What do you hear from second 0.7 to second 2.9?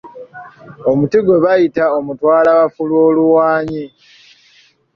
Omuti gwe bayita omutwalabafu